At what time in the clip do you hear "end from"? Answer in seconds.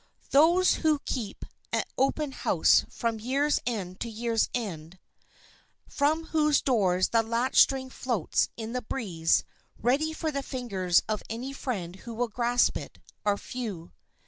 4.51-6.23